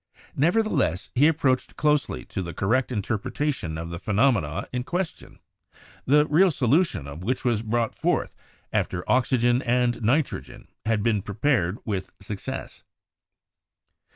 [0.35, 5.37] Neverthe less, he approached closely to the correct interpretation of the phenomena in question,
[6.07, 8.35] the real solution of which was brought forth
[8.73, 12.81] after oxygen and nitrogen had been prepared with success.